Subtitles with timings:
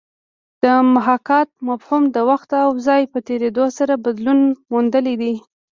[0.63, 4.39] د محاکات مفهوم د وخت او ځای په تېرېدو سره بدلون
[4.71, 5.35] موندلی دی